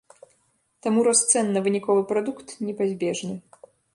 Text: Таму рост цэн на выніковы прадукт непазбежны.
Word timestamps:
Таму 0.85 1.03
рост 1.07 1.25
цэн 1.35 1.51
на 1.57 1.63
выніковы 1.67 2.01
прадукт 2.11 2.47
непазбежны. 2.69 3.35